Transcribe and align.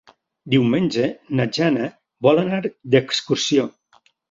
Diumenge 0.53 1.09
na 1.41 1.45
Jana 1.59 1.91
vol 2.29 2.43
anar 2.47 2.63
d'excursió. 2.67 3.71